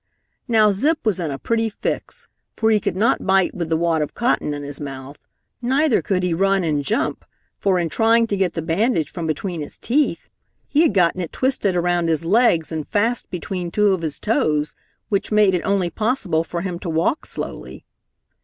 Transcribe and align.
Now 0.47 0.71
Zip 0.71 0.97
was 1.05 1.19
in 1.19 1.29
a 1.29 1.37
pretty 1.37 1.69
fix, 1.69 2.27
for 2.55 2.71
he 2.71 2.79
could 2.79 2.95
not 2.95 3.23
bite 3.27 3.53
with 3.53 3.69
the 3.69 3.77
wad 3.77 4.01
of 4.01 4.15
cotton 4.15 4.51
in 4.51 4.63
his 4.63 4.81
mouth, 4.81 5.17
neither 5.61 6.01
could 6.01 6.23
he 6.23 6.33
run 6.33 6.63
and 6.63 6.83
jump 6.83 7.23
for 7.59 7.77
in 7.77 7.87
trying 7.87 8.25
to 8.25 8.35
get 8.35 8.53
the 8.53 8.63
bandage 8.63 9.11
from 9.11 9.27
between 9.27 9.61
his 9.61 9.77
teeth, 9.77 10.27
he 10.67 10.81
had 10.81 10.95
gotten 10.95 11.21
it 11.21 11.31
twisted 11.31 11.75
around 11.75 12.09
his 12.09 12.25
legs 12.25 12.71
and 12.71 12.87
fast 12.87 13.29
between 13.29 13.69
two 13.69 13.93
of 13.93 14.01
his 14.01 14.17
toes, 14.17 14.73
which 15.09 15.31
made 15.31 15.53
it 15.53 15.61
only 15.61 15.91
possible 15.91 16.43
for 16.43 16.61
him 16.61 16.79
to 16.79 16.89
walk 16.89 17.27
slowly. 17.27 17.85